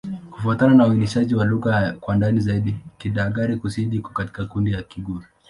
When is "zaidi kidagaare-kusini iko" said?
2.39-4.09